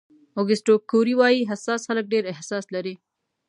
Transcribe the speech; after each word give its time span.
اوګسټو 0.37 0.73
کوري 0.89 1.13
وایي 1.17 1.41
حساس 1.51 1.81
خلک 1.89 2.05
ډېر 2.13 2.23
احساس 2.33 2.65
لري. 2.75 2.93